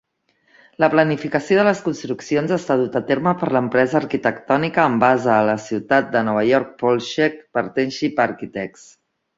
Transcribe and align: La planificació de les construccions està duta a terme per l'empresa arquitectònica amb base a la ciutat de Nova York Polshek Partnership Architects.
La 0.83 0.87
planificació 0.93 1.59
de 1.59 1.65
les 1.67 1.81
construccions 1.87 2.53
està 2.57 2.79
duta 2.85 3.03
a 3.03 3.07
terme 3.11 3.35
per 3.43 3.51
l'empresa 3.57 3.99
arquitectònica 4.01 4.87
amb 4.87 5.07
base 5.07 5.33
a 5.37 5.47
la 5.51 5.59
ciutat 5.69 6.11
de 6.17 6.27
Nova 6.31 6.49
York 6.55 6.77
Polshek 6.83 7.43
Partnership 7.61 8.29
Architects. 8.31 8.93